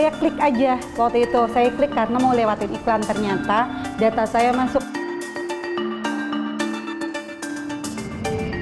[0.00, 3.68] Saya klik aja waktu itu, saya klik karena mau lewatin iklan ternyata
[4.00, 4.80] data saya masuk.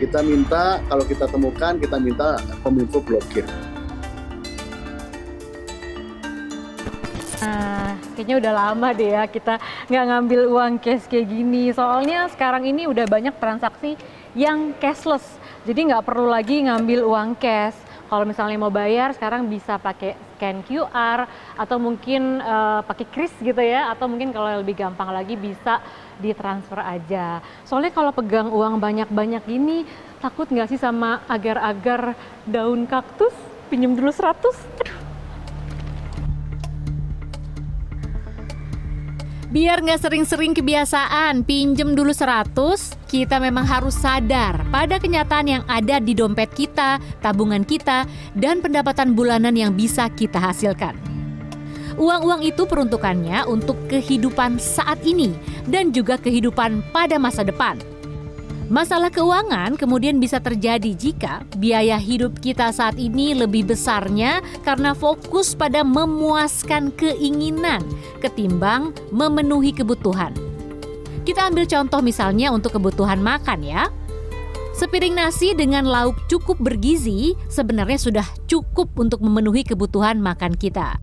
[0.02, 3.46] Kita minta kalau kita temukan kita minta kominfo blokir.
[7.38, 11.70] Nah, kayaknya udah lama deh ya kita nggak ngambil uang cash kayak gini.
[11.70, 13.94] Soalnya sekarang ini udah banyak transaksi
[14.34, 15.38] yang cashless.
[15.62, 17.78] Jadi nggak perlu lagi ngambil uang cash.
[18.08, 21.28] Kalau misalnya mau bayar sekarang bisa pakai scan QR
[21.60, 25.84] atau mungkin uh, pakai kris gitu ya atau mungkin kalau lebih gampang lagi bisa
[26.16, 27.44] ditransfer aja.
[27.68, 29.84] Soalnya kalau pegang uang banyak-banyak gini
[30.24, 32.16] takut nggak sih sama agar-agar
[32.48, 33.34] daun kaktus?
[33.68, 34.40] Pinjam dulu 100.
[34.82, 34.97] Aduh.
[39.48, 42.52] Biar nggak sering-sering kebiasaan pinjem dulu 100,
[43.08, 48.04] kita memang harus sadar pada kenyataan yang ada di dompet kita, tabungan kita,
[48.36, 50.92] dan pendapatan bulanan yang bisa kita hasilkan.
[51.96, 55.32] Uang-uang itu peruntukannya untuk kehidupan saat ini
[55.64, 57.80] dan juga kehidupan pada masa depan.
[58.68, 65.56] Masalah keuangan kemudian bisa terjadi jika biaya hidup kita saat ini lebih besarnya karena fokus
[65.56, 67.80] pada memuaskan keinginan
[68.20, 70.36] ketimbang memenuhi kebutuhan.
[71.24, 73.88] Kita ambil contoh misalnya untuk kebutuhan makan ya.
[74.76, 81.00] Sepiring nasi dengan lauk cukup bergizi sebenarnya sudah cukup untuk memenuhi kebutuhan makan kita.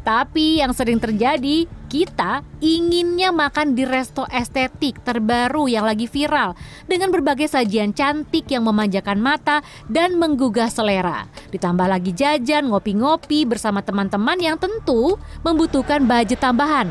[0.00, 6.54] Tapi yang sering terjadi, kita inginnya makan di resto estetik terbaru yang lagi viral
[6.86, 11.26] dengan berbagai sajian cantik yang memanjakan mata dan menggugah selera.
[11.50, 16.88] Ditambah lagi jajan, ngopi-ngopi bersama teman-teman yang tentu membutuhkan budget tambahan.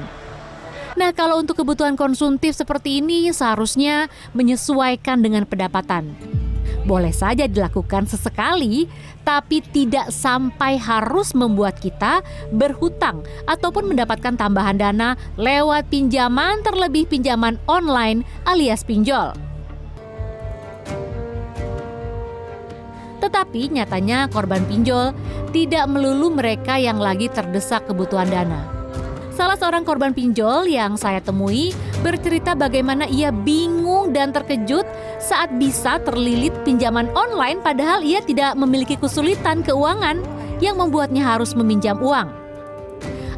[1.00, 6.39] Nah, kalau untuk kebutuhan konsumtif seperti ini seharusnya menyesuaikan dengan pendapatan
[6.88, 8.88] boleh saja dilakukan sesekali,
[9.28, 12.24] tapi tidak sampai harus membuat kita
[12.56, 19.36] berhutang ataupun mendapatkan tambahan dana lewat pinjaman terlebih pinjaman online alias pinjol.
[23.20, 25.12] Tetapi nyatanya korban pinjol
[25.52, 28.80] tidak melulu mereka yang lagi terdesak kebutuhan dana.
[29.36, 34.86] Salah seorang korban pinjol yang saya temui bercerita bagaimana ia bingung dan terkejut
[35.18, 40.22] saat bisa terlilit pinjaman online padahal ia tidak memiliki kesulitan keuangan
[40.60, 42.28] yang membuatnya harus meminjam uang.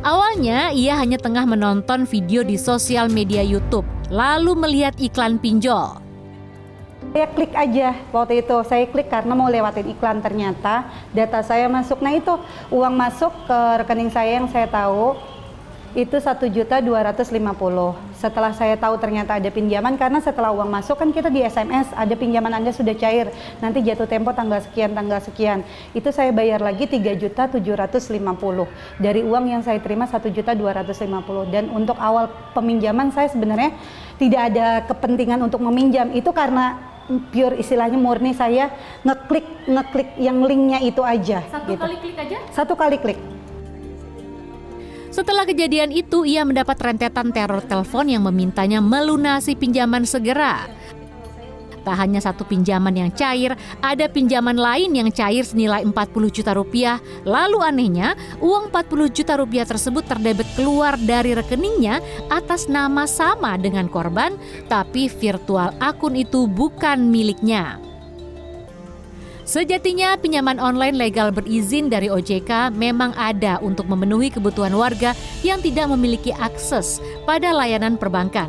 [0.01, 6.01] Awalnya ia hanya tengah menonton video di sosial media YouTube, lalu melihat iklan pinjol.
[7.11, 12.01] Saya klik aja waktu itu, saya klik karena mau lewatin iklan ternyata data saya masuk.
[12.01, 12.33] Nah itu
[12.73, 15.13] uang masuk ke rekening saya yang saya tahu
[15.91, 17.93] itu satu juta dua ratus lima puluh.
[18.21, 22.13] Setelah saya tahu ternyata ada pinjaman karena setelah uang masuk kan kita di SMS ada
[22.13, 23.33] pinjaman anda sudah cair.
[23.57, 25.65] Nanti jatuh tempo tanggal sekian tanggal sekian.
[25.97, 27.49] Itu saya bayar lagi tiga juta
[29.01, 30.53] dari uang yang saya terima satu juta
[31.49, 33.73] dan untuk awal peminjaman saya sebenarnya
[34.21, 36.13] tidak ada kepentingan untuk meminjam.
[36.13, 36.77] Itu karena
[37.33, 38.69] pure istilahnya murni saya
[39.01, 41.81] ngeklik ngeklik yang linknya itu aja satu gitu.
[41.81, 42.37] kali klik aja?
[42.53, 43.30] Satu kali klik
[45.11, 50.71] setelah kejadian itu, ia mendapat rentetan teror telepon yang memintanya melunasi pinjaman segera.
[51.81, 57.01] Tak hanya satu pinjaman yang cair, ada pinjaman lain yang cair senilai 40 juta rupiah.
[57.25, 61.99] Lalu anehnya, uang 40 juta rupiah tersebut terdebit keluar dari rekeningnya
[62.29, 64.37] atas nama sama dengan korban,
[64.69, 67.90] tapi virtual akun itu bukan miliknya.
[69.51, 75.11] Sejatinya pinjaman online legal berizin dari OJK memang ada untuk memenuhi kebutuhan warga
[75.43, 78.47] yang tidak memiliki akses pada layanan perbankan.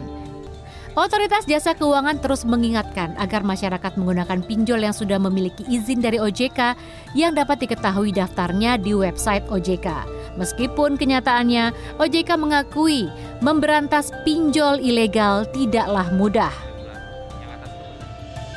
[0.95, 6.79] Otoritas Jasa Keuangan terus mengingatkan agar masyarakat menggunakan pinjol yang sudah memiliki izin dari OJK
[7.19, 10.07] yang dapat diketahui daftarnya di website OJK.
[10.39, 13.11] Meskipun kenyataannya OJK mengakui
[13.43, 16.55] memberantas pinjol ilegal tidaklah mudah.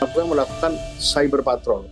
[0.05, 1.90] Aku melakukan cyber patrol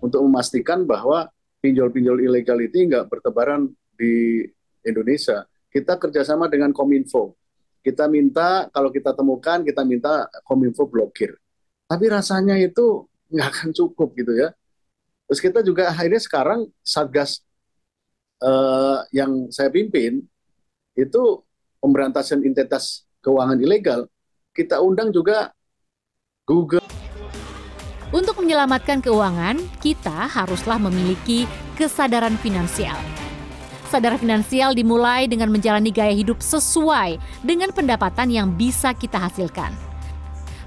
[0.00, 1.28] untuk memastikan bahwa
[1.60, 4.44] pinjol-pinjol ilegal ini nggak bertebaran di
[4.86, 5.44] Indonesia.
[5.72, 7.36] Kita kerjasama dengan Kominfo.
[7.82, 11.34] Kita minta kalau kita temukan kita minta Kominfo blokir.
[11.86, 14.50] Tapi rasanya itu nggak akan cukup gitu ya.
[15.26, 17.42] Terus kita juga akhirnya sekarang satgas
[18.42, 20.22] uh, yang saya pimpin
[20.94, 21.22] itu
[21.82, 24.06] pemberantasan identitas keuangan ilegal.
[24.54, 25.52] Kita undang juga
[26.46, 27.05] Google.
[28.14, 32.94] Untuk menyelamatkan keuangan, kita haruslah memiliki kesadaran finansial.
[33.90, 39.74] Sadar finansial dimulai dengan menjalani gaya hidup sesuai dengan pendapatan yang bisa kita hasilkan.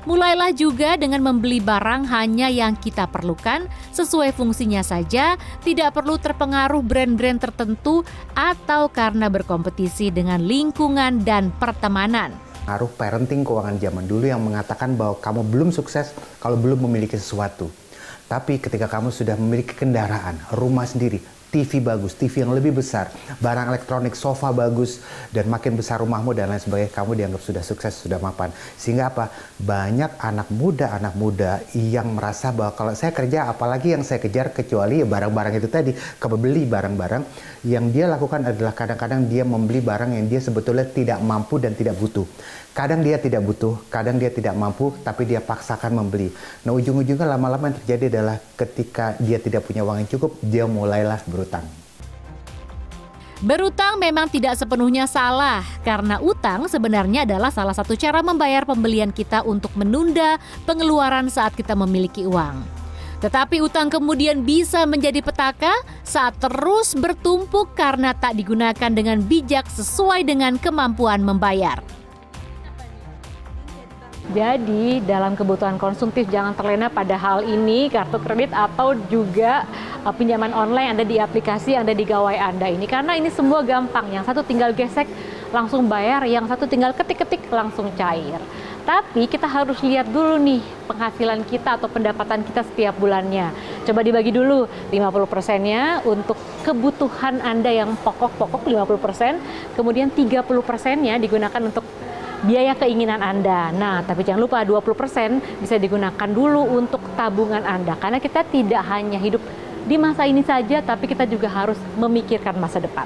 [0.07, 6.83] Mulailah juga dengan membeli barang hanya yang kita perlukan sesuai fungsinya saja, tidak perlu terpengaruh
[6.83, 12.48] brand-brand tertentu atau karena berkompetisi dengan lingkungan dan pertemanan.
[12.69, 17.65] Pengaruh parenting keuangan zaman dulu yang mengatakan bahwa kamu belum sukses kalau belum memiliki sesuatu.
[18.29, 21.17] Tapi ketika kamu sudah memiliki kendaraan, rumah sendiri,
[21.49, 23.09] TV bagus, TV yang lebih besar,
[23.41, 25.01] barang elektronik, sofa bagus,
[25.33, 28.53] dan makin besar rumahmu dan lain sebagainya, kamu dianggap sudah sukses, sudah mapan.
[28.77, 29.33] Sehingga apa?
[29.57, 34.53] Banyak anak muda, anak muda yang merasa bahwa kalau saya kerja, apalagi yang saya kejar
[34.53, 35.91] kecuali barang-barang itu tadi,
[36.21, 37.23] kebeli barang-barang,
[37.65, 41.97] yang dia lakukan adalah kadang-kadang dia membeli barang yang dia sebetulnya tidak mampu dan tidak
[41.97, 42.29] butuh.
[42.69, 46.29] Kadang dia tidak butuh, kadang dia tidak mampu, tapi dia paksakan membeli.
[46.63, 51.19] Nah ujung-ujungnya lama-lama yang terjadi adalah ketika dia tidak punya uang yang cukup, dia mulailah
[51.39, 51.63] berutang.
[53.39, 59.47] Berutang memang tidak sepenuhnya salah, karena utang sebenarnya adalah salah satu cara membayar pembelian kita
[59.47, 60.35] untuk menunda
[60.67, 62.59] pengeluaran saat kita memiliki uang.
[63.23, 65.71] Tetapi utang kemudian bisa menjadi petaka
[66.03, 71.79] saat terus bertumpuk karena tak digunakan dengan bijak sesuai dengan kemampuan membayar.
[74.29, 79.65] Jadi dalam kebutuhan konsumtif jangan terlena pada hal ini kartu kredit atau juga
[80.05, 83.63] uh, pinjaman online ada di aplikasi yang ada di gawai Anda ini karena ini semua
[83.65, 84.11] gampang.
[84.11, 85.07] Yang satu tinggal gesek
[85.49, 88.39] langsung bayar, yang satu tinggal ketik-ketik langsung cair.
[88.85, 93.53] Tapi kita harus lihat dulu nih penghasilan kita atau pendapatan kita setiap bulannya.
[93.85, 101.85] Coba dibagi dulu 50%-nya untuk kebutuhan Anda yang pokok-pokok 50%, kemudian 30%-nya digunakan untuk
[102.43, 103.69] biaya keinginan Anda.
[103.75, 109.19] Nah, tapi jangan lupa 20% bisa digunakan dulu untuk tabungan Anda karena kita tidak hanya
[109.19, 109.43] hidup
[109.85, 113.05] di masa ini saja tapi kita juga harus memikirkan masa depan.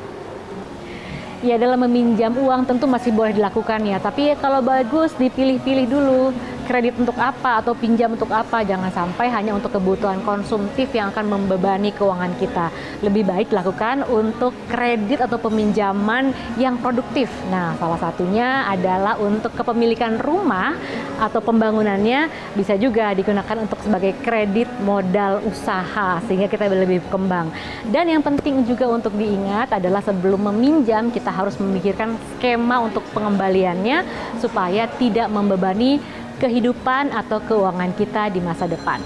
[1.43, 6.31] Ya dalam meminjam uang tentu masih boleh dilakukan ya, tapi kalau bagus dipilih-pilih dulu
[6.63, 8.63] kredit untuk apa atau pinjam untuk apa.
[8.63, 12.71] Jangan sampai hanya untuk kebutuhan konsumtif yang akan membebani keuangan kita.
[13.03, 17.29] Lebih baik dilakukan untuk kredit atau peminjaman yang produktif.
[17.51, 20.75] Nah, salah satunya adalah untuk kepemilikan rumah
[21.21, 22.27] atau pembangunannya
[22.57, 27.53] bisa juga digunakan untuk sebagai kredit modal usaha sehingga kita lebih berkembang.
[27.87, 34.03] Dan yang penting juga untuk diingat adalah sebelum meminjam kita harus memikirkan skema untuk pengembaliannya
[34.41, 36.01] supaya tidak membebani
[36.43, 38.99] kehidupan atau keuangan kita di masa depan.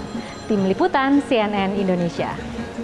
[0.50, 2.34] Tim Liputan CNN Indonesia.